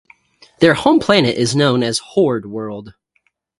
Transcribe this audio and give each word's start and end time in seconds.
Their 0.61 0.73
home 0.73 0.99
planet 0.99 1.37
is 1.37 1.55
known 1.55 1.83
as 1.83 1.99
Horde 1.99 2.47
World. 2.47 2.95